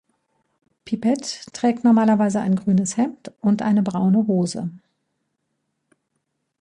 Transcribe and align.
Pipette 0.83 1.45
trägt 1.53 1.83
normalerweise 1.83 2.39
ein 2.41 2.55
grünes 2.55 2.97
Hemd 2.97 3.33
und 3.39 3.61
eine 3.61 3.83
braune 3.83 4.25
Hose. 4.25 4.71